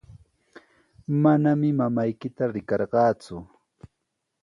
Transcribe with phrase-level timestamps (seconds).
[1.25, 3.37] Manami mamaykita riqarqaaku.